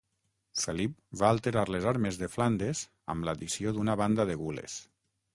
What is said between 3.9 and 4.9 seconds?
banda de gules.